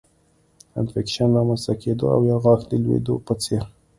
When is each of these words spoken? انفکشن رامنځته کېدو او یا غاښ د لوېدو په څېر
انفکشن 0.79 1.29
رامنځته 1.37 1.73
کېدو 1.81 2.05
او 2.15 2.21
یا 2.29 2.37
غاښ 2.43 2.61
د 2.67 2.71
لوېدو 2.83 3.15
په 3.25 3.33
څېر 3.43 3.63